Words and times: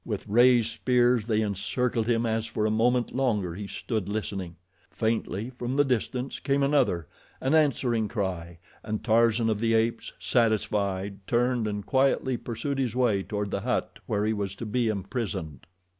With 0.03 0.27
raised 0.27 0.71
spears 0.71 1.27
they 1.27 1.41
encircled 1.43 2.07
him 2.07 2.25
as 2.25 2.47
for 2.47 2.65
a 2.65 2.71
moment 2.71 3.15
longer 3.15 3.53
he 3.53 3.67
stood 3.67 4.09
listening. 4.09 4.55
Faintly 4.89 5.51
from 5.51 5.75
the 5.75 5.85
distance 5.85 6.39
came 6.39 6.63
another, 6.63 7.05
an 7.39 7.53
answering 7.53 8.07
cry, 8.07 8.57
and 8.81 9.03
Tarzan 9.03 9.47
of 9.47 9.59
the 9.59 9.75
Apes, 9.75 10.11
satisfied, 10.19 11.19
turned 11.27 11.67
and 11.67 11.85
quietly 11.85 12.35
pursued 12.35 12.79
his 12.79 12.95
way 12.95 13.21
toward 13.21 13.51
the 13.51 13.61
hut 13.61 13.99
where 14.07 14.25
he 14.25 14.33
was 14.33 14.55
to 14.55 14.65
be 14.65 14.87
imprisoned. 14.87 15.67